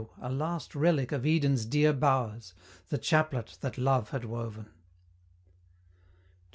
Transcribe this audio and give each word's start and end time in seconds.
a 0.19 0.31
last 0.31 0.73
relic 0.73 1.11
of 1.11 1.27
Eden's 1.27 1.63
dear 1.63 1.93
bow'rs 1.93 2.55
The 2.89 2.97
chaplet 2.97 3.59
that 3.61 3.77
Love 3.77 4.09
had 4.09 4.25
woven! 4.25 4.63
CCII. 4.63 4.67